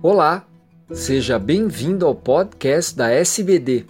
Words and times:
Olá, 0.00 0.46
seja 0.92 1.40
bem-vindo 1.40 2.06
ao 2.06 2.14
podcast 2.14 2.96
da 2.96 3.10
SBD. 3.10 3.84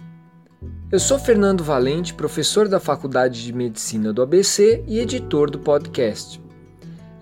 Eu 0.91 0.99
sou 0.99 1.19
Fernando 1.19 1.63
Valente, 1.63 2.15
professor 2.15 2.67
da 2.67 2.79
Faculdade 2.79 3.43
de 3.43 3.53
Medicina 3.53 4.11
do 4.11 4.23
ABC 4.23 4.83
e 4.87 4.99
editor 4.99 5.51
do 5.51 5.59
podcast. 5.59 6.41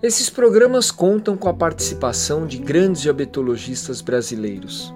Esses 0.02 0.30
programas 0.30 0.90
contam 0.90 1.36
com 1.36 1.50
a 1.50 1.52
participação 1.52 2.46
de 2.46 2.56
grandes 2.56 3.02
diabetologistas 3.02 4.00
brasileiros. 4.00 4.94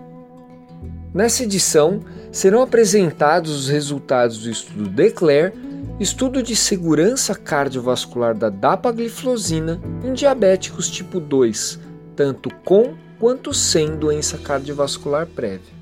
Nessa 1.12 1.42
edição, 1.42 2.00
serão 2.30 2.62
apresentados 2.62 3.54
os 3.54 3.68
resultados 3.68 4.38
do 4.38 4.50
estudo 4.50 4.88
DECLARE, 4.88 5.52
estudo 6.00 6.42
de 6.42 6.56
segurança 6.56 7.34
cardiovascular 7.34 8.34
da 8.34 8.48
dapagliflozina 8.48 9.78
em 10.02 10.14
diabéticos 10.14 10.88
tipo 10.88 11.20
2, 11.20 11.78
tanto 12.16 12.48
com 12.64 12.94
quanto 13.22 13.54
sem 13.54 13.94
doença 13.94 14.36
cardiovascular 14.36 15.28
prévia. 15.28 15.72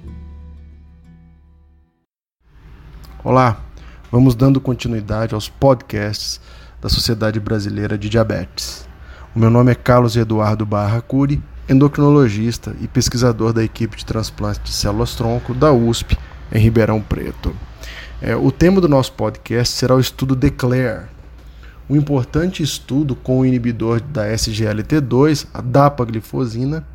Olá, 3.24 3.64
vamos 4.12 4.34
dando 4.34 4.60
continuidade 4.60 5.34
aos 5.34 5.48
podcasts 5.48 6.38
da 6.82 6.90
Sociedade 6.90 7.40
Brasileira 7.40 7.96
de 7.96 8.10
Diabetes. 8.10 8.86
O 9.34 9.38
meu 9.38 9.48
nome 9.48 9.72
é 9.72 9.74
Carlos 9.74 10.16
Eduardo 10.16 10.66
Barra 10.66 11.00
Curi, 11.00 11.42
endocrinologista 11.66 12.76
e 12.78 12.86
pesquisador 12.86 13.54
da 13.54 13.64
equipe 13.64 13.96
de 13.96 14.04
transplante 14.04 14.60
de 14.60 14.72
células-tronco 14.72 15.54
da 15.54 15.72
USP 15.72 16.18
em 16.52 16.58
Ribeirão 16.58 17.00
Preto. 17.00 17.56
É, 18.20 18.36
o 18.36 18.52
tema 18.52 18.82
do 18.82 18.88
nosso 18.88 19.14
podcast 19.14 19.74
será 19.74 19.94
o 19.94 20.00
estudo 20.00 20.36
DECLARE, 20.36 21.06
um 21.88 21.96
importante 21.96 22.62
estudo 22.62 23.16
com 23.16 23.40
o 23.40 23.46
inibidor 23.46 23.98
da 23.98 24.26
SGLT2, 24.26 25.46
a 25.54 25.62
dapaglifosina, 25.62 26.86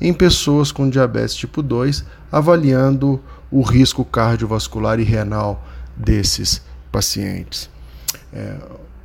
em 0.00 0.12
pessoas 0.12 0.70
com 0.70 0.88
diabetes 0.88 1.34
tipo 1.34 1.62
2, 1.62 2.04
avaliando 2.30 3.20
o 3.50 3.62
risco 3.62 4.04
cardiovascular 4.04 5.00
e 5.00 5.04
renal 5.04 5.64
desses 5.96 6.62
pacientes. 6.92 7.70
É, 8.32 8.56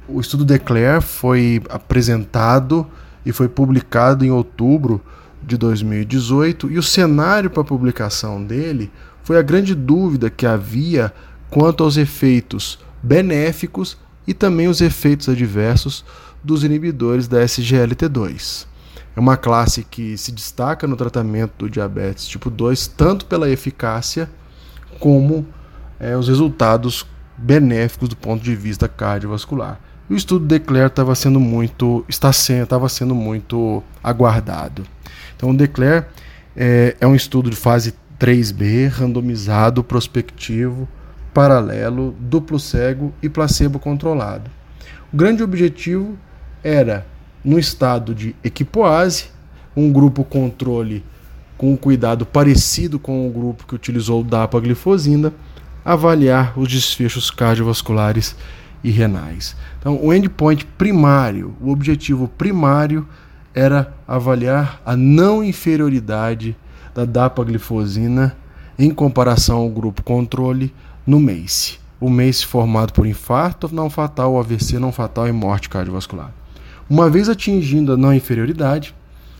o 0.07 0.19
estudo 0.19 0.43
DECLARE 0.43 1.01
foi 1.01 1.61
apresentado 1.69 2.87
e 3.25 3.31
foi 3.31 3.47
publicado 3.47 4.25
em 4.25 4.31
outubro 4.31 5.01
de 5.41 5.57
2018 5.57 6.71
e 6.71 6.77
o 6.77 6.83
cenário 6.83 7.49
para 7.49 7.61
a 7.61 7.65
publicação 7.65 8.43
dele 8.43 8.91
foi 9.23 9.37
a 9.37 9.41
grande 9.41 9.73
dúvida 9.73 10.29
que 10.29 10.45
havia 10.45 11.13
quanto 11.49 11.83
aos 11.83 11.97
efeitos 11.97 12.79
benéficos 13.01 13.97
e 14.27 14.33
também 14.33 14.67
os 14.67 14.81
efeitos 14.81 15.29
adversos 15.29 16.03
dos 16.43 16.63
inibidores 16.63 17.27
da 17.27 17.43
SGLT2. 17.43 18.65
É 19.15 19.19
uma 19.19 19.35
classe 19.35 19.83
que 19.83 20.17
se 20.17 20.31
destaca 20.31 20.87
no 20.87 20.95
tratamento 20.95 21.53
do 21.57 21.69
diabetes 21.69 22.27
tipo 22.27 22.49
2, 22.49 22.87
tanto 22.87 23.25
pela 23.25 23.49
eficácia 23.49 24.29
como 24.99 25.45
é, 25.99 26.15
os 26.15 26.27
resultados 26.27 27.05
benéficos 27.37 28.09
do 28.09 28.15
ponto 28.15 28.43
de 28.43 28.55
vista 28.55 28.87
cardiovascular. 28.87 29.79
o 30.09 30.15
estudo 30.15 30.45
Declare 30.45 30.87
estava 30.87 31.15
sendo 31.15 31.39
muito, 31.39 32.05
está 32.07 32.31
sendo, 32.31 32.63
estava 32.63 32.87
sendo 32.87 33.15
muito 33.15 33.83
aguardado. 34.03 34.83
Então, 35.35 35.49
o 35.49 35.57
Declare 35.57 36.05
é, 36.55 36.95
é 36.99 37.07
um 37.07 37.15
estudo 37.15 37.49
de 37.49 37.55
fase 37.55 37.93
3B, 38.19 38.87
randomizado, 38.89 39.83
prospectivo, 39.83 40.87
paralelo, 41.33 42.15
duplo 42.19 42.59
cego 42.59 43.13
e 43.21 43.29
placebo 43.29 43.79
controlado. 43.79 44.49
O 45.11 45.17
grande 45.17 45.41
objetivo 45.41 46.17
era 46.63 47.05
no 47.43 47.57
estado 47.57 48.13
de 48.13 48.35
equipoase, 48.43 49.25
um 49.75 49.91
grupo 49.91 50.23
controle 50.23 51.03
com 51.57 51.73
um 51.73 51.77
cuidado 51.77 52.25
parecido 52.25 52.97
com 52.97 53.27
o 53.27 53.31
grupo 53.31 53.65
que 53.67 53.75
utilizou 53.75 54.23
dapaglifosina, 54.23 55.33
avaliar 55.85 56.57
os 56.57 56.67
desfechos 56.67 57.29
cardiovasculares 57.29 58.35
e 58.83 58.89
renais. 58.89 59.55
Então, 59.79 59.99
o 60.03 60.13
endpoint 60.13 60.65
primário, 60.65 61.55
o 61.61 61.69
objetivo 61.71 62.27
primário 62.27 63.07
era 63.53 63.93
avaliar 64.07 64.81
a 64.85 64.95
não 64.95 65.43
inferioridade 65.43 66.55
da 66.95 67.05
dapaglifosina 67.05 68.35
em 68.77 68.89
comparação 68.91 69.57
ao 69.57 69.69
grupo 69.69 70.01
controle 70.03 70.73
no 71.05 71.19
MACE. 71.19 71.79
O 71.99 72.09
MACE 72.09 72.45
formado 72.45 72.93
por 72.93 73.05
infarto 73.05 73.69
não 73.71 73.89
fatal, 73.89 74.39
AVC 74.39 74.79
não 74.79 74.91
fatal 74.91 75.27
e 75.27 75.31
morte 75.31 75.69
cardiovascular. 75.69 76.31
Uma 76.91 77.09
vez 77.09 77.29
atingindo 77.29 77.93
a 77.93 77.97
não 77.97 78.13
inferioridade, 78.13 78.93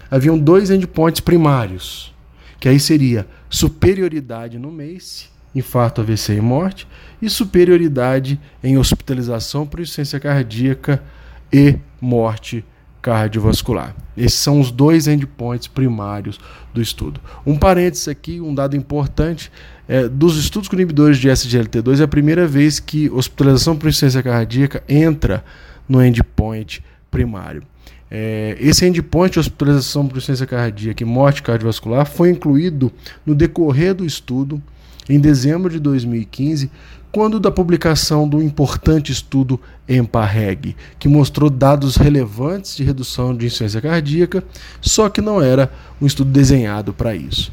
haviam 0.09 0.39
dois 0.39 0.71
endpoints 0.71 1.19
primários, 1.19 2.15
que 2.57 2.69
aí 2.69 2.79
seria 2.79 3.27
superioridade 3.49 4.57
no 4.57 4.71
MACE, 4.71 5.25
infarto, 5.53 5.99
AVC 5.99 6.35
e 6.35 6.39
morte, 6.39 6.87
e 7.21 7.29
superioridade 7.29 8.39
em 8.63 8.77
hospitalização 8.77 9.67
por 9.67 9.81
insuficiência 9.81 10.17
cardíaca 10.17 11.03
e 11.51 11.77
morte 11.99 12.63
cardiovascular. 13.01 13.97
Esses 14.15 14.39
são 14.39 14.61
os 14.61 14.71
dois 14.71 15.05
endpoints 15.09 15.67
primários 15.67 16.39
do 16.73 16.81
estudo. 16.81 17.19
Um 17.45 17.57
parênteses 17.57 18.07
aqui, 18.07 18.39
um 18.39 18.55
dado 18.55 18.77
importante, 18.77 19.51
é, 19.89 20.07
dos 20.07 20.37
estudos 20.37 20.69
com 20.69 20.77
inibidores 20.77 21.17
de 21.17 21.27
SGLT2 21.27 21.99
é 21.99 22.03
a 22.03 22.07
primeira 22.07 22.47
vez 22.47 22.79
que 22.79 23.09
hospitalização 23.09 23.75
por 23.75 23.89
insuficiência 23.89 24.23
cardíaca 24.23 24.81
entra 24.87 25.43
no 25.89 26.01
endpoint 26.01 26.81
primário. 27.11 27.61
É, 28.09 28.57
esse 28.59 28.85
endpoint 28.85 29.33
de 29.33 29.39
hospitalização 29.39 30.07
por 30.07 30.17
insuficiência 30.17 30.47
cardíaca 30.47 31.03
e 31.03 31.05
morte 31.05 31.43
cardiovascular 31.43 32.05
foi 32.05 32.29
incluído 32.29 32.91
no 33.25 33.35
decorrer 33.35 33.93
do 33.93 34.05
estudo 34.05 34.61
em 35.07 35.19
dezembro 35.19 35.69
de 35.69 35.79
2015, 35.79 36.71
quando 37.11 37.39
da 37.39 37.51
publicação 37.51 38.27
do 38.27 38.41
importante 38.41 39.11
estudo 39.11 39.59
EMPA-REG, 39.87 40.75
que 40.97 41.09
mostrou 41.09 41.49
dados 41.49 41.97
relevantes 41.97 42.75
de 42.75 42.83
redução 42.83 43.35
de 43.35 43.45
insuficiência 43.45 43.81
cardíaca, 43.81 44.43
só 44.79 45.09
que 45.09 45.19
não 45.19 45.41
era 45.41 45.71
um 46.01 46.05
estudo 46.05 46.31
desenhado 46.31 46.93
para 46.93 47.13
isso. 47.13 47.51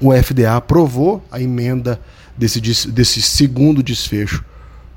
O 0.00 0.12
FDA 0.12 0.56
aprovou 0.56 1.24
a 1.30 1.40
emenda 1.40 2.00
desse, 2.36 2.60
desse 2.90 3.22
segundo 3.22 3.82
desfecho 3.82 4.44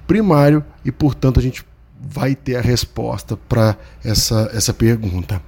primário 0.08 0.64
e, 0.84 0.92
portanto, 0.92 1.40
a 1.40 1.44
gente 1.44 1.66
vai 2.08 2.36
ter 2.36 2.56
a 2.56 2.62
resposta 2.62 3.36
para 3.36 3.76
essa, 4.04 4.50
essa 4.54 4.74
pergunta. 4.74 5.42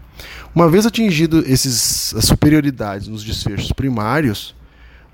Uma 0.53 0.69
vez 0.69 0.85
atingido 0.85 1.44
esses, 1.45 2.13
as 2.16 2.25
superioridades 2.25 3.07
nos 3.07 3.23
desfechos 3.23 3.72
primários, 3.72 4.56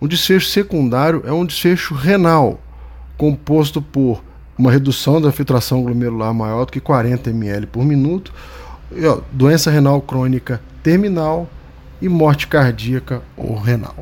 um 0.01 0.07
desfecho 0.07 0.49
secundário 0.49 1.23
é 1.25 1.31
um 1.31 1.45
desfecho 1.45 1.93
renal, 1.93 2.61
composto 3.17 3.81
por 3.81 4.23
uma 4.57 4.71
redução 4.71 5.21
da 5.21 5.31
filtração 5.31 5.83
glomerular 5.83 6.33
maior 6.33 6.65
do 6.65 6.71
que 6.71 6.79
40 6.79 7.29
ml 7.29 7.67
por 7.67 7.83
minuto, 7.83 8.33
doença 9.31 9.71
renal 9.71 10.01
crônica 10.01 10.61
terminal 10.81 11.49
e 12.01 12.07
morte 12.07 12.47
cardíaca 12.47 13.21
ou 13.35 13.57
renal. 13.57 13.95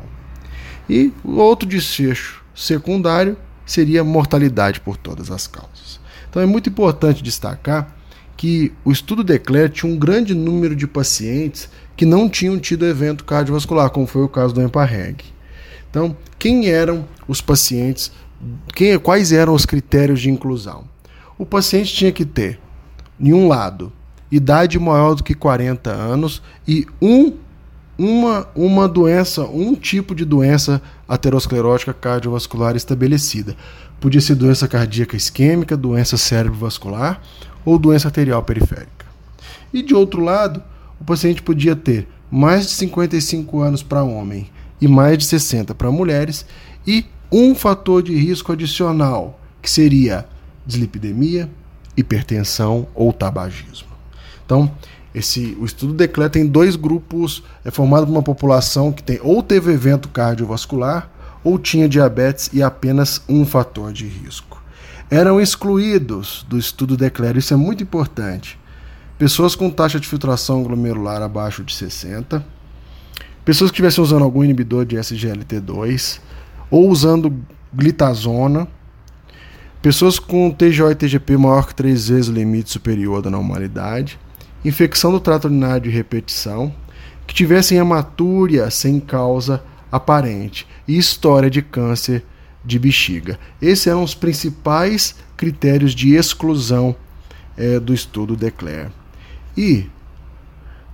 E 0.88 1.12
o 1.24 1.36
outro 1.36 1.68
desfecho 1.68 2.42
secundário 2.54 3.36
seria 3.64 4.04
mortalidade 4.04 4.80
por 4.80 4.96
todas 4.96 5.30
as 5.30 5.46
causas. 5.46 6.01
Então 6.32 6.40
é 6.40 6.46
muito 6.46 6.70
importante 6.70 7.22
destacar 7.22 7.94
que 8.38 8.72
o 8.86 8.90
estudo 8.90 9.22
Declare 9.22 9.68
tinha 9.68 9.92
um 9.92 9.98
grande 9.98 10.34
número 10.34 10.74
de 10.74 10.86
pacientes 10.86 11.68
que 11.94 12.06
não 12.06 12.26
tinham 12.26 12.58
tido 12.58 12.86
evento 12.86 13.22
cardiovascular, 13.22 13.90
como 13.90 14.06
foi 14.06 14.22
o 14.22 14.28
caso 14.30 14.54
do 14.54 14.62
EMPA-REG. 14.62 15.26
Então, 15.90 16.16
quem 16.38 16.70
eram 16.70 17.06
os 17.28 17.42
pacientes, 17.42 18.10
quem, 18.74 18.98
quais 18.98 19.30
eram 19.30 19.52
os 19.52 19.66
critérios 19.66 20.22
de 20.22 20.30
inclusão? 20.30 20.84
O 21.36 21.44
paciente 21.44 21.92
tinha 21.92 22.10
que 22.10 22.24
ter, 22.24 22.58
em 23.20 23.34
um 23.34 23.46
lado, 23.46 23.92
idade 24.30 24.78
maior 24.78 25.14
do 25.14 25.22
que 25.22 25.34
40 25.34 25.90
anos 25.90 26.42
e 26.66 26.86
um, 27.00 27.34
uma, 28.02 28.48
uma 28.56 28.88
doença, 28.88 29.44
um 29.44 29.76
tipo 29.76 30.12
de 30.12 30.24
doença 30.24 30.82
aterosclerótica 31.08 31.94
cardiovascular 31.94 32.74
estabelecida. 32.74 33.56
Podia 34.00 34.20
ser 34.20 34.34
doença 34.34 34.66
cardíaca 34.66 35.16
isquêmica, 35.16 35.76
doença 35.76 36.16
cerebrovascular 36.16 37.22
ou 37.64 37.78
doença 37.78 38.08
arterial 38.08 38.42
periférica. 38.42 39.06
E 39.72 39.82
de 39.82 39.94
outro 39.94 40.20
lado, 40.20 40.60
o 41.00 41.04
paciente 41.04 41.42
podia 41.42 41.76
ter 41.76 42.08
mais 42.28 42.66
de 42.66 42.72
55 42.72 43.60
anos 43.60 43.84
para 43.84 44.02
homem 44.02 44.50
e 44.80 44.88
mais 44.88 45.16
de 45.16 45.24
60 45.24 45.72
para 45.72 45.88
mulheres 45.92 46.44
e 46.84 47.06
um 47.30 47.54
fator 47.54 48.02
de 48.02 48.16
risco 48.16 48.50
adicional, 48.50 49.38
que 49.62 49.70
seria 49.70 50.26
dislipidemia, 50.66 51.48
hipertensão 51.96 52.88
ou 52.96 53.12
tabagismo. 53.12 53.88
Então, 54.44 54.68
esse, 55.14 55.56
o 55.60 55.64
estudo 55.64 55.92
declara 55.92 56.30
tem 56.30 56.46
dois 56.46 56.74
grupos, 56.74 57.42
é 57.64 57.70
formado 57.70 58.06
por 58.06 58.12
uma 58.12 58.22
população 58.22 58.92
que 58.92 59.02
tem 59.02 59.20
ou 59.22 59.42
teve 59.42 59.72
evento 59.72 60.08
cardiovascular 60.08 61.10
ou 61.44 61.58
tinha 61.58 61.88
diabetes 61.88 62.48
e 62.52 62.62
apenas 62.62 63.22
um 63.28 63.44
fator 63.44 63.92
de 63.92 64.06
risco. 64.06 64.62
Eram 65.10 65.40
excluídos 65.40 66.46
do 66.48 66.56
estudo 66.56 66.96
Declare, 66.96 67.38
isso 67.38 67.52
é 67.52 67.56
muito 67.56 67.82
importante. 67.82 68.58
Pessoas 69.18 69.54
com 69.54 69.68
taxa 69.68 70.00
de 70.00 70.08
filtração 70.08 70.62
glomerular 70.62 71.20
abaixo 71.20 71.62
de 71.62 71.74
60, 71.74 72.44
pessoas 73.44 73.70
que 73.70 73.74
estivessem 73.74 74.02
usando 74.02 74.22
algum 74.22 74.42
inibidor 74.42 74.86
de 74.86 74.96
SGLT2 74.96 76.18
ou 76.70 76.88
usando 76.88 77.44
glitazona, 77.74 78.66
pessoas 79.82 80.18
com 80.18 80.50
TGO 80.50 80.90
e 80.90 80.94
TGP 80.94 81.36
maior 81.36 81.66
que 81.66 81.74
três 81.74 82.08
vezes 82.08 82.28
o 82.28 82.32
limite 82.32 82.70
superior 82.70 83.20
da 83.20 83.30
normalidade, 83.30 84.18
infecção 84.64 85.10
do 85.10 85.20
trato 85.20 85.46
urinário 85.46 85.82
de 85.82 85.90
repetição, 85.90 86.72
que 87.26 87.34
tivessem 87.34 87.78
hematúria 87.78 88.70
sem 88.70 89.00
causa 89.00 89.62
aparente 89.90 90.66
e 90.86 90.96
história 90.96 91.50
de 91.50 91.62
câncer 91.62 92.24
de 92.64 92.78
bexiga. 92.78 93.38
Esses 93.60 93.86
eram 93.86 94.02
os 94.02 94.14
principais 94.14 95.14
critérios 95.36 95.94
de 95.94 96.14
exclusão 96.14 96.94
é, 97.56 97.80
do 97.80 97.92
estudo 97.92 98.36
Declare. 98.36 98.90
E, 99.56 99.86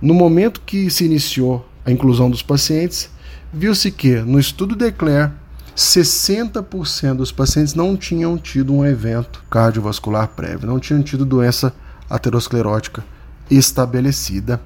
no 0.01 0.13
momento 0.13 0.61
que 0.61 0.89
se 0.89 1.05
iniciou 1.05 1.67
a 1.85 1.91
inclusão 1.91 2.29
dos 2.29 2.41
pacientes, 2.41 3.09
viu-se 3.53 3.91
que 3.91 4.15
no 4.17 4.39
estudo 4.39 4.75
Declare 4.75 5.31
60% 5.75 7.15
dos 7.15 7.31
pacientes 7.31 7.73
não 7.73 7.95
tinham 7.95 8.37
tido 8.37 8.73
um 8.73 8.85
evento 8.85 9.43
cardiovascular 9.49 10.27
prévio, 10.27 10.67
não 10.67 10.79
tinham 10.79 11.01
tido 11.01 11.25
doença 11.25 11.73
aterosclerótica 12.09 13.03
estabelecida. 13.49 14.61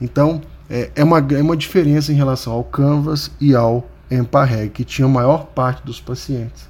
Então, 0.00 0.40
é, 0.68 0.90
é, 0.94 1.04
uma, 1.04 1.18
é 1.18 1.42
uma 1.42 1.56
diferença 1.56 2.12
em 2.12 2.16
relação 2.16 2.52
ao 2.52 2.64
Canvas 2.64 3.30
e 3.40 3.54
ao 3.54 3.88
EMPA-REG, 4.10 4.70
que 4.70 4.84
tinha 4.84 5.06
a 5.06 5.10
maior 5.10 5.46
parte 5.46 5.84
dos 5.84 6.00
pacientes 6.00 6.68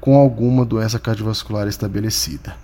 com 0.00 0.16
alguma 0.16 0.64
doença 0.64 0.98
cardiovascular 0.98 1.68
estabelecida. 1.68 2.56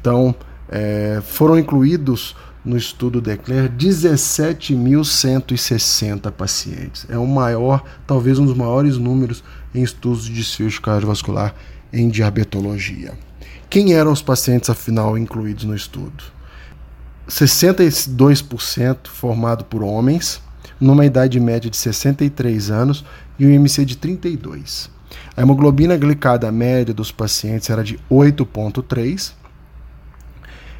Então, 0.00 0.32
é, 0.68 1.20
foram 1.24 1.58
incluídos 1.58 2.36
no 2.64 2.76
estudo 2.76 3.20
Declare 3.20 3.68
17.160 3.68 6.30
pacientes. 6.30 7.04
É 7.08 7.18
o 7.18 7.26
maior, 7.26 7.82
talvez 8.06 8.38
um 8.38 8.46
dos 8.46 8.56
maiores 8.56 8.96
números 8.96 9.42
em 9.74 9.82
estudos 9.82 10.26
de 10.26 10.34
desfecho 10.34 10.80
cardiovascular 10.80 11.52
em 11.92 12.08
diabetologia. 12.08 13.18
Quem 13.68 13.94
eram 13.94 14.12
os 14.12 14.22
pacientes, 14.22 14.70
afinal, 14.70 15.18
incluídos 15.18 15.64
no 15.64 15.74
estudo? 15.74 16.22
62% 17.28 19.08
formado 19.08 19.64
por 19.64 19.82
homens, 19.82 20.40
numa 20.80 21.06
idade 21.06 21.38
média 21.38 21.70
de 21.70 21.76
63 21.76 22.70
anos 22.70 23.04
e 23.38 23.46
um 23.46 23.50
IMC 23.50 23.84
de 23.84 23.96
32. 23.96 24.90
A 25.36 25.42
hemoglobina 25.42 25.96
glicada 25.96 26.50
média 26.50 26.92
dos 26.92 27.12
pacientes 27.12 27.70
era 27.70 27.84
de 27.84 27.98
8,3. 28.10 29.32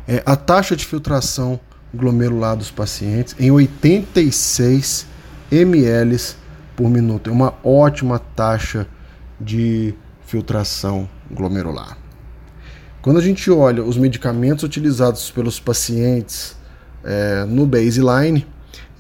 É, 0.07 0.23
a 0.27 0.35
taxa 0.35 0.75
de 0.75 0.85
filtração 0.85 1.61
glomerular 1.95 2.57
dos 2.57 2.71
pacientes 2.71 3.37
em 3.39 3.51
86 3.51 5.07
ml 5.51 6.17
por 6.75 6.89
minuto. 6.89 7.31
É 7.31 7.33
uma 7.33 7.55
ótima 7.63 8.19
taxa 8.19 8.87
de 9.41 9.95
filtração 10.27 11.09
glomerular. 11.31 12.02
Quando 13.03 13.19
a 13.19 13.23
gente 13.23 13.51
olha 13.51 13.83
os 13.83 13.97
medicamentos 13.97 14.63
utilizados 14.63 15.29
pelos 15.33 15.59
pacientes 15.59 16.57
é, 17.03 17.45
no 17.45 17.67
baseline, 17.67 18.47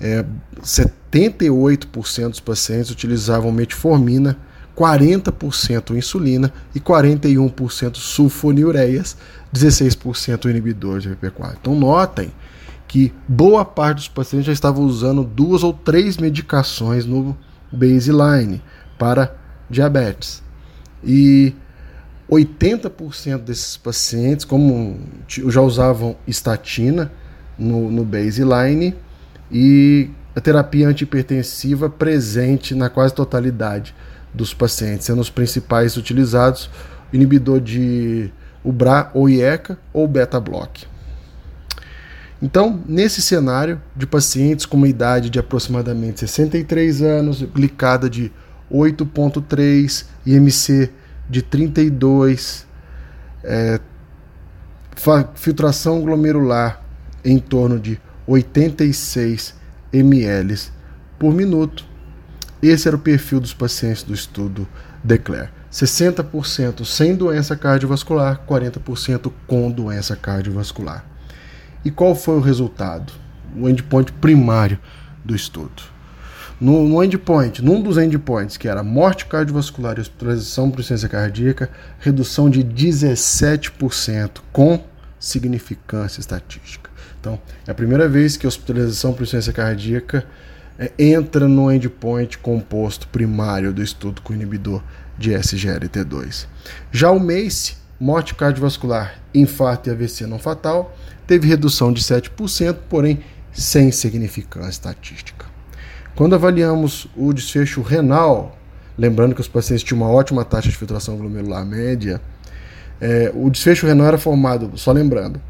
é, 0.00 0.24
78% 0.60 2.28
dos 2.30 2.40
pacientes 2.40 2.90
utilizavam 2.90 3.52
metformina, 3.52 4.36
40% 4.76 5.96
insulina 5.96 6.52
e 6.74 6.80
41% 6.80 7.96
sulfonilureias, 7.96 9.16
16% 9.54 10.50
inibidor 10.50 10.98
de 10.98 11.10
PP4. 11.10 11.58
Então 11.60 11.76
notem 11.76 12.32
que 12.88 13.12
boa 13.28 13.64
parte 13.64 13.98
dos 13.98 14.08
pacientes 14.08 14.46
já 14.46 14.52
estavam 14.52 14.84
usando 14.84 15.22
duas 15.22 15.62
ou 15.62 15.72
três 15.72 16.16
medicações 16.16 17.06
no 17.06 17.36
baseline 17.70 18.60
para 18.98 19.32
diabetes. 19.70 20.42
E 21.04 21.54
80% 22.32 23.38
desses 23.42 23.76
pacientes, 23.76 24.46
como 24.46 24.98
já 25.28 25.60
usavam 25.60 26.16
estatina 26.26 27.12
no, 27.58 27.90
no 27.90 28.04
baseline 28.06 28.94
e 29.50 30.08
a 30.34 30.40
terapia 30.40 30.88
antihipertensiva 30.88 31.90
presente 31.90 32.74
na 32.74 32.88
quase 32.88 33.12
totalidade 33.14 33.94
dos 34.32 34.54
pacientes, 34.54 35.04
sendo 35.04 35.20
os 35.20 35.28
principais 35.28 35.98
utilizados 35.98 36.70
inibidor 37.12 37.60
de 37.60 38.30
UBRA 38.64 39.10
ou 39.12 39.28
IECA 39.28 39.78
ou 39.92 40.08
beta-block. 40.08 40.86
Então, 42.40 42.82
nesse 42.88 43.20
cenário 43.20 43.78
de 43.94 44.06
pacientes 44.06 44.64
com 44.64 44.78
uma 44.78 44.88
idade 44.88 45.28
de 45.28 45.38
aproximadamente 45.38 46.20
63 46.20 47.02
anos, 47.02 47.42
glicada 47.42 48.08
de 48.08 48.32
8.3, 48.72 50.06
IMC 50.24 50.90
de 51.32 51.40
32, 51.40 52.66
é, 53.42 53.80
filtração 55.34 56.02
glomerular 56.02 56.82
em 57.24 57.38
torno 57.38 57.80
de 57.80 57.98
86 58.26 59.54
ml 59.90 60.58
por 61.18 61.32
minuto. 61.32 61.86
Esse 62.62 62.86
era 62.86 62.98
o 62.98 63.00
perfil 63.00 63.40
dos 63.40 63.54
pacientes 63.54 64.02
do 64.02 64.12
estudo 64.12 64.68
Declare. 65.02 65.48
60% 65.72 66.84
sem 66.84 67.14
doença 67.14 67.56
cardiovascular, 67.56 68.44
40% 68.46 69.32
com 69.46 69.70
doença 69.70 70.14
cardiovascular. 70.14 71.02
E 71.82 71.90
qual 71.90 72.14
foi 72.14 72.36
o 72.36 72.40
resultado? 72.42 73.10
O 73.56 73.70
endpoint 73.70 74.12
primário 74.12 74.78
do 75.24 75.34
estudo. 75.34 75.82
No, 76.62 76.86
no 76.86 77.02
endpoint, 77.02 77.60
num 77.60 77.82
dos 77.82 77.98
endpoints, 77.98 78.56
que 78.56 78.68
era 78.68 78.84
morte 78.84 79.26
cardiovascular 79.26 79.98
e 79.98 80.00
hospitalização 80.00 80.70
por 80.70 80.78
insuficiência 80.78 81.08
cardíaca, 81.08 81.68
redução 81.98 82.48
de 82.48 82.62
17% 82.62 84.38
com 84.52 84.80
significância 85.18 86.20
estatística. 86.20 86.88
Então, 87.20 87.36
é 87.66 87.72
a 87.72 87.74
primeira 87.74 88.08
vez 88.08 88.36
que 88.36 88.46
a 88.46 88.48
hospitalização 88.48 89.12
por 89.12 89.24
insuficiência 89.24 89.52
cardíaca 89.52 90.24
é, 90.78 90.92
entra 90.96 91.48
no 91.48 91.68
endpoint 91.68 92.38
composto 92.38 93.08
primário 93.08 93.72
do 93.72 93.82
estudo 93.82 94.22
com 94.22 94.32
inibidor 94.32 94.84
de 95.18 95.32
SGLT2. 95.32 96.46
Já 96.92 97.10
o 97.10 97.18
MACE, 97.18 97.74
morte 97.98 98.36
cardiovascular, 98.36 99.16
infarto 99.34 99.88
e 99.88 99.92
AVC 99.92 100.28
não 100.28 100.38
fatal, 100.38 100.96
teve 101.26 101.48
redução 101.48 101.92
de 101.92 102.00
7%, 102.04 102.76
porém 102.88 103.18
sem 103.52 103.90
significância 103.90 104.70
estatística. 104.70 105.51
Quando 106.14 106.34
avaliamos 106.34 107.08
o 107.16 107.32
desfecho 107.32 107.80
renal, 107.80 108.54
lembrando 108.98 109.34
que 109.34 109.40
os 109.40 109.48
pacientes 109.48 109.82
tinham 109.82 110.02
uma 110.02 110.10
ótima 110.10 110.44
taxa 110.44 110.68
de 110.68 110.76
filtração 110.76 111.16
glomerular 111.16 111.64
média, 111.64 112.20
é, 113.00 113.32
o 113.34 113.48
desfecho 113.48 113.86
renal 113.86 114.06
era 114.06 114.18
formado, 114.18 114.76
só 114.76 114.92
lembrando, 114.92 115.40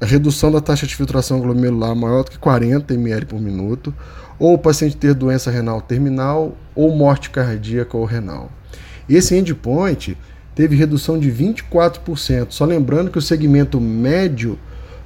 a 0.00 0.06
redução 0.06 0.52
da 0.52 0.60
taxa 0.60 0.86
de 0.86 0.94
filtração 0.94 1.40
glomerular 1.40 1.96
maior 1.96 2.22
do 2.22 2.30
que 2.30 2.38
40 2.38 2.94
ml 2.94 3.26
por 3.26 3.40
minuto, 3.40 3.92
ou 4.38 4.54
o 4.54 4.58
paciente 4.58 4.96
ter 4.96 5.14
doença 5.14 5.50
renal 5.50 5.80
terminal, 5.80 6.56
ou 6.76 6.94
morte 6.94 7.30
cardíaca 7.30 7.96
ou 7.96 8.04
renal. 8.04 8.52
Esse 9.08 9.34
endpoint 9.36 10.16
teve 10.54 10.76
redução 10.76 11.18
de 11.18 11.28
24%, 11.32 12.46
só 12.50 12.64
lembrando 12.64 13.10
que 13.10 13.18
o 13.18 13.22
segmento 13.22 13.80
médio 13.80 14.56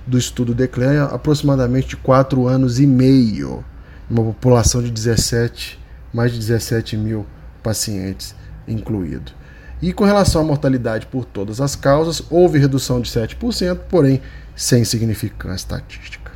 do 0.06 0.18
estudo 0.18 0.54
declara 0.54 1.04
aproximadamente 1.04 1.96
4 1.96 2.46
anos 2.46 2.78
e 2.78 2.86
meio 2.86 3.64
uma 4.08 4.22
população 4.22 4.82
de 4.82 4.90
17, 4.90 5.78
mais 6.12 6.32
de 6.32 6.38
17 6.38 6.96
mil 6.96 7.26
pacientes 7.62 8.34
incluído. 8.66 9.32
E 9.80 9.92
com 9.92 10.04
relação 10.04 10.42
à 10.42 10.44
mortalidade 10.44 11.06
por 11.06 11.24
todas 11.24 11.60
as 11.60 11.76
causas, 11.76 12.22
houve 12.30 12.58
redução 12.58 13.00
de 13.00 13.10
7%, 13.10 13.78
porém 13.88 14.20
sem 14.56 14.84
significância 14.84 15.56
estatística. 15.56 16.32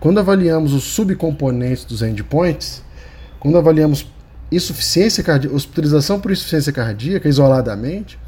Quando 0.00 0.18
avaliamos 0.18 0.72
os 0.72 0.82
subcomponentes 0.82 1.84
dos 1.84 2.02
endpoints, 2.02 2.82
quando 3.38 3.56
avaliamos 3.56 4.10
insuficiência 4.50 5.22
cardíaca, 5.22 5.54
hospitalização 5.54 6.20
por 6.20 6.32
insuficiência 6.32 6.72
cardíaca 6.72 7.28
isoladamente, 7.28 8.18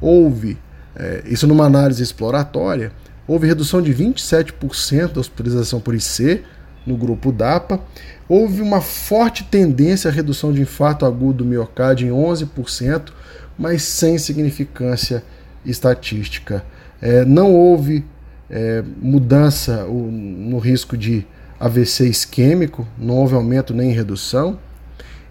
houve, 0.00 0.56
é, 0.94 1.24
isso 1.26 1.46
numa 1.46 1.64
análise 1.64 2.02
exploratória, 2.02 2.92
houve 3.26 3.46
redução 3.46 3.82
de 3.82 3.92
27% 3.92 5.12
da 5.14 5.20
hospitalização 5.20 5.80
por 5.80 5.94
IC 5.94 6.44
no 6.86 6.96
grupo 6.96 7.32
DAPA, 7.32 7.80
houve 8.28 8.62
uma 8.62 8.80
forte 8.80 9.44
tendência 9.44 10.10
à 10.10 10.12
redução 10.12 10.52
de 10.52 10.60
infarto 10.62 11.04
agudo 11.04 11.38
do 11.38 11.44
miocárdio 11.44 12.08
em 12.08 12.10
11%, 12.10 13.10
mas 13.58 13.82
sem 13.82 14.18
significância 14.18 15.24
estatística. 15.64 16.64
É, 17.00 17.24
não 17.24 17.52
houve 17.52 18.04
é, 18.48 18.82
mudança 19.00 19.84
no 19.84 20.58
risco 20.58 20.96
de 20.96 21.26
AVC 21.58 22.08
isquêmico, 22.08 22.86
não 22.98 23.16
houve 23.16 23.34
aumento 23.34 23.74
nem 23.74 23.90
redução, 23.90 24.58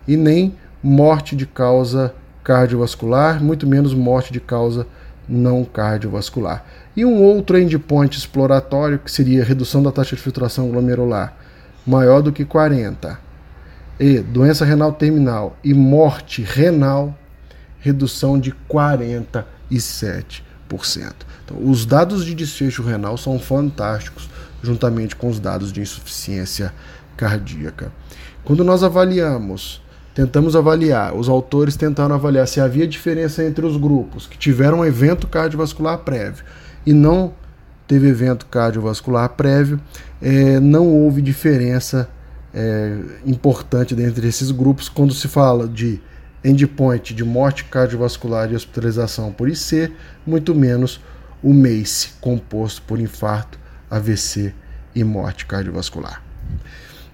e 0.07 0.15
nem 0.17 0.53
morte 0.83 1.35
de 1.35 1.45
causa 1.45 2.13
cardiovascular, 2.43 3.43
muito 3.43 3.65
menos 3.65 3.93
morte 3.93 4.31
de 4.31 4.39
causa 4.39 4.85
não 5.27 5.63
cardiovascular. 5.63 6.63
E 6.95 7.03
um 7.03 7.21
outro 7.21 7.57
endpoint 7.57 8.15
exploratório, 8.17 8.99
que 8.99 9.11
seria 9.11 9.43
redução 9.43 9.81
da 9.81 9.91
taxa 9.91 10.15
de 10.15 10.21
filtração 10.21 10.69
glomerular, 10.69 11.35
maior 11.85 12.21
do 12.21 12.31
que 12.31 12.43
40 12.43 13.19
e 13.99 14.19
doença 14.19 14.65
renal 14.65 14.91
terminal 14.93 15.57
e 15.63 15.73
morte 15.73 16.41
renal, 16.41 17.17
redução 17.79 18.39
de 18.39 18.53
47%. 18.69 19.43
Então, 21.43 21.57
os 21.63 21.85
dados 21.85 22.25
de 22.25 22.33
desfecho 22.33 22.83
renal 22.83 23.17
são 23.17 23.39
fantásticos, 23.39 24.29
juntamente 24.61 25.15
com 25.15 25.29
os 25.29 25.39
dados 25.39 25.71
de 25.71 25.81
insuficiência 25.81 26.73
cardíaca. 27.15 27.91
Quando 28.43 28.63
nós 28.63 28.83
avaliamos, 28.83 29.81
tentamos 30.13 30.55
avaliar, 30.55 31.15
os 31.15 31.29
autores 31.29 31.75
tentaram 31.75 32.15
avaliar 32.15 32.47
se 32.47 32.59
havia 32.59 32.87
diferença 32.87 33.43
entre 33.43 33.65
os 33.65 33.77
grupos 33.77 34.27
que 34.27 34.37
tiveram 34.37 34.79
um 34.79 34.85
evento 34.85 35.27
cardiovascular 35.27 35.99
prévio 35.99 36.43
e 36.85 36.93
não 36.93 37.33
teve 37.87 38.07
evento 38.07 38.45
cardiovascular 38.47 39.29
prévio, 39.29 39.79
é, 40.21 40.59
não 40.59 40.87
houve 40.87 41.21
diferença 41.21 42.09
é, 42.53 42.97
importante 43.25 43.93
dentre 43.93 44.27
esses 44.27 44.49
grupos 44.51 44.87
quando 44.87 45.13
se 45.13 45.27
fala 45.27 45.67
de 45.67 46.01
endpoint 46.43 47.13
de 47.13 47.23
morte 47.23 47.65
cardiovascular 47.65 48.51
e 48.51 48.55
hospitalização 48.55 49.31
por 49.31 49.49
IC, 49.49 49.91
muito 50.25 50.53
menos 50.53 51.01
o 51.41 51.53
MACE, 51.53 52.09
composto 52.21 52.81
por 52.83 52.99
infarto, 52.99 53.59
AVC 53.89 54.53
e 54.93 55.03
morte 55.03 55.45
cardiovascular. 55.45 56.23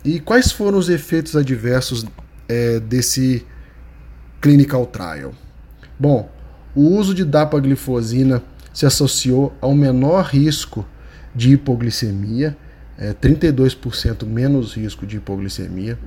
E 0.03 0.19
quais 0.19 0.51
foram 0.51 0.77
os 0.77 0.89
efeitos 0.89 1.35
adversos 1.35 2.05
é, 2.47 2.79
desse 2.79 3.45
clinical 4.39 4.85
trial? 4.85 5.33
Bom, 5.99 6.29
o 6.75 6.81
uso 6.81 7.13
de 7.13 7.23
dapaglifosina 7.23 8.41
se 8.73 8.85
associou 8.85 9.53
ao 9.61 9.73
menor 9.73 10.25
risco 10.25 10.85
de 11.35 11.53
hipoglicemia 11.53 12.57
é, 13.01 13.13
32% 13.13 14.27
menos 14.27 14.75
risco 14.75 15.07
de 15.07 15.17
hipoglicemia. 15.17 15.97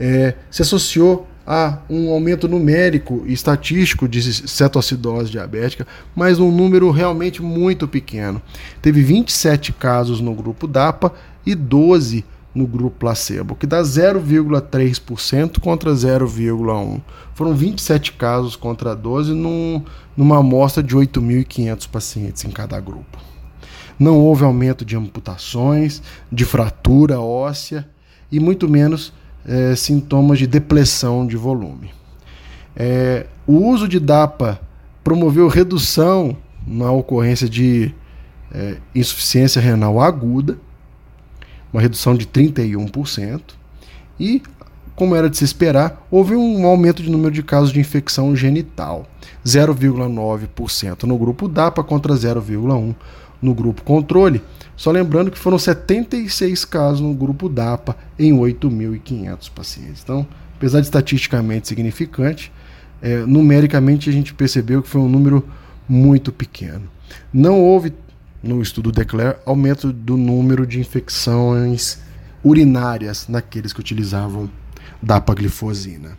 É, 0.00 0.34
se 0.50 0.62
associou 0.62 1.28
a 1.46 1.78
um 1.90 2.10
aumento 2.10 2.48
numérico 2.48 3.22
e 3.26 3.34
estatístico 3.34 4.08
de 4.08 4.22
cetoacidose 4.48 5.30
diabética, 5.30 5.86
mas 6.16 6.40
um 6.40 6.50
número 6.50 6.90
realmente 6.90 7.42
muito 7.42 7.86
pequeno. 7.86 8.40
Teve 8.80 9.02
27 9.02 9.72
casos 9.74 10.20
no 10.20 10.34
grupo 10.34 10.66
DAPA 10.66 11.12
e 11.44 11.54
12 11.54 12.24
no 12.54 12.66
grupo 12.66 12.98
placebo, 12.98 13.54
que 13.54 13.66
dá 13.66 13.80
0,3% 13.82 15.58
contra 15.60 15.92
0,1%. 15.92 17.00
Foram 17.34 17.54
27 17.54 18.12
casos 18.12 18.56
contra 18.56 18.94
12 18.94 19.32
num, 19.32 19.82
numa 20.16 20.38
amostra 20.38 20.82
de 20.82 20.96
8.500 20.96 21.88
pacientes 21.88 22.44
em 22.44 22.50
cada 22.50 22.78
grupo 22.78 23.18
não 24.02 24.18
houve 24.18 24.44
aumento 24.44 24.84
de 24.84 24.96
amputações, 24.96 26.02
de 26.30 26.44
fratura 26.44 27.20
óssea 27.20 27.88
e 28.30 28.40
muito 28.40 28.68
menos 28.68 29.12
é, 29.46 29.74
sintomas 29.76 30.38
de 30.38 30.46
depressão 30.46 31.26
de 31.26 31.36
volume. 31.36 31.90
É, 32.74 33.26
o 33.46 33.68
uso 33.68 33.86
de 33.86 34.00
DAPA 34.00 34.60
promoveu 35.04 35.48
redução 35.48 36.36
na 36.66 36.90
ocorrência 36.90 37.48
de 37.48 37.94
é, 38.52 38.76
insuficiência 38.94 39.60
renal 39.60 40.00
aguda, 40.00 40.58
uma 41.72 41.80
redução 41.80 42.14
de 42.14 42.26
31%, 42.26 43.40
e, 44.20 44.42
como 44.94 45.16
era 45.16 45.30
de 45.30 45.36
se 45.36 45.44
esperar, 45.44 46.06
houve 46.10 46.34
um 46.34 46.66
aumento 46.66 47.02
de 47.02 47.10
número 47.10 47.32
de 47.32 47.42
casos 47.42 47.72
de 47.72 47.80
infecção 47.80 48.36
genital, 48.36 49.08
0,9% 49.44 51.04
no 51.04 51.16
grupo 51.16 51.48
DAPA 51.48 51.82
contra 51.82 52.14
0,1% 52.14 52.94
no 53.42 53.52
grupo 53.52 53.82
controle. 53.82 54.40
Só 54.76 54.90
lembrando 54.90 55.30
que 55.30 55.38
foram 55.38 55.58
76 55.58 56.64
casos 56.64 57.00
no 57.00 57.12
grupo 57.12 57.48
DAPA 57.48 57.96
em 58.18 58.32
8.500 58.32 59.50
pacientes. 59.50 60.02
Então, 60.02 60.26
apesar 60.56 60.80
de 60.80 60.86
estatisticamente 60.86 61.68
significante, 61.68 62.52
é, 63.02 63.18
numericamente 63.26 64.08
a 64.08 64.12
gente 64.12 64.32
percebeu 64.32 64.80
que 64.80 64.88
foi 64.88 65.00
um 65.00 65.08
número 65.08 65.44
muito 65.88 66.30
pequeno. 66.32 66.82
Não 67.32 67.60
houve, 67.60 67.92
no 68.42 68.60
estudo 68.60 68.90
Declare, 68.90 69.38
aumento 69.46 69.92
do 69.92 70.16
número 70.16 70.66
de 70.66 70.80
infecções 70.80 71.98
urinárias 72.42 73.28
naqueles 73.28 73.72
que 73.72 73.80
utilizavam 73.80 74.50
dapaglifosina. 75.00 76.18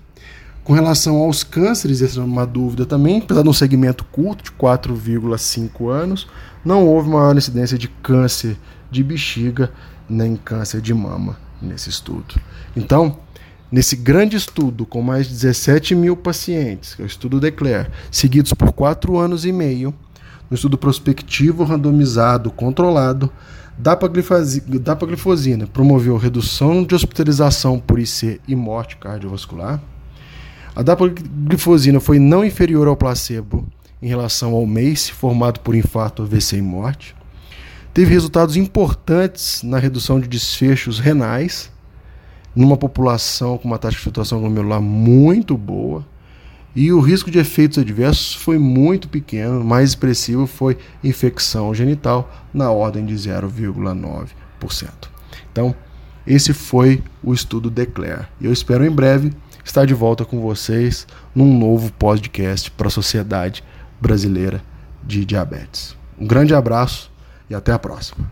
Com 0.64 0.72
relação 0.72 1.18
aos 1.18 1.44
cânceres, 1.44 2.02
essa 2.02 2.22
é 2.22 2.24
uma 2.24 2.46
dúvida 2.46 2.86
também, 2.86 3.20
apesar 3.20 3.44
de 3.44 3.50
um 3.50 3.54
segmento 3.54 4.06
curto, 4.06 4.46
de 4.46 4.52
4,5 4.52 5.90
anos, 5.90 6.28
não 6.64 6.88
houve 6.88 7.10
maior 7.10 7.36
incidência 7.36 7.78
de 7.78 7.90
câncer 7.90 8.58
de 8.90 9.04
bexiga 9.04 9.72
nem 10.10 10.38
câncer 10.38 10.80
de 10.80 10.94
mama 10.94 11.38
nesse 11.62 11.90
estudo. 11.90 12.40
Então, 12.78 13.18
nesse 13.70 13.98
grande 13.98 14.38
estudo 14.38 14.86
com 14.86 15.02
mais 15.02 15.28
de 15.28 15.34
17 15.34 15.96
mil 15.96 16.16
pacientes, 16.16 16.96
que 16.96 17.02
é 17.02 17.06
o 17.06 17.08
estudo 17.08 17.42
Declare, 17.42 17.90
seguidos 18.10 18.54
por 18.54 18.72
4 18.72 19.18
anos 19.18 19.46
e 19.46 19.52
meio, 19.52 19.94
no 20.54 20.56
estudo 20.56 20.78
prospectivo 20.78 21.64
randomizado 21.64 22.52
controlado, 22.52 23.28
dapaglifosina 23.76 25.66
promoveu 25.66 26.16
redução 26.16 26.84
de 26.84 26.94
hospitalização 26.94 27.80
por 27.80 27.98
IC 27.98 28.40
e 28.48 28.56
morte 28.56 28.96
cardiovascular. 28.98 29.82
A 30.76 30.84
dapaglifosina 30.84 32.00
foi 32.00 32.20
não 32.20 32.46
inferior 32.46 32.88
ao 32.88 32.96
placebo 32.96 33.68
em 34.00 34.08
relação 34.08 34.54
ao 34.54 34.64
MACE, 34.64 35.12
formado 35.12 35.60
por 35.62 35.74
infarto, 35.74 36.22
AVC 36.22 36.58
e 36.58 36.62
morte. 36.62 37.16
Teve 37.92 38.14
resultados 38.14 38.56
importantes 38.56 39.64
na 39.64 39.80
redução 39.80 40.20
de 40.20 40.28
desfechos 40.28 41.00
renais, 41.00 41.72
numa 42.56 42.78
população 42.78 43.58
com 43.58 43.68
uma 43.68 43.80
taxa 43.80 43.98
de 43.98 44.04
filtração 44.04 44.40
glomerular 44.40 44.80
muito 44.80 45.58
boa. 45.58 46.06
E 46.76 46.92
o 46.92 47.00
risco 47.00 47.30
de 47.30 47.38
efeitos 47.38 47.78
adversos 47.78 48.34
foi 48.34 48.58
muito 48.58 49.08
pequeno, 49.08 49.64
mais 49.64 49.90
expressivo 49.90 50.48
foi 50.48 50.78
infecção 51.04 51.74
genital, 51.74 52.32
na 52.54 52.72
ordem 52.72 53.06
de 53.06 53.14
0,9%. 53.14 54.90
Então, 55.52 55.76
esse 56.26 56.52
foi 56.52 57.04
o 57.22 57.34
estudo 57.34 57.70
Declare. 57.70 58.28
Eu 58.42 58.52
espero 58.52 58.84
em 58.86 58.90
breve 58.90 59.32
estar 59.64 59.86
de 59.86 59.94
volta 59.94 60.26
com 60.26 60.42
vocês 60.42 61.06
num 61.36 61.58
novo 61.58 61.92
podcast 61.94 62.72
para 62.72 62.88
a 62.88 62.92
Sociedade 62.92 63.64
Brasileira 64.02 64.62
de 65.04 65.26
Diabetes. 65.26 65.96
Um 66.18 66.26
grande 66.26 66.56
abraço 66.56 67.12
e 67.50 67.56
até 67.56 67.72
a 67.72 67.80
próxima. 67.80 68.30